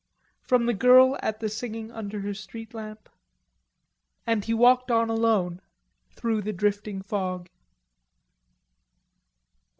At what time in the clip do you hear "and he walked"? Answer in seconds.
4.25-4.89